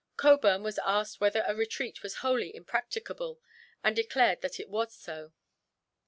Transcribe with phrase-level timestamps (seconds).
[0.17, 3.39] Cockburn was asked whether a retreat was wholly impracticable,
[3.83, 5.31] and he declared that it was so.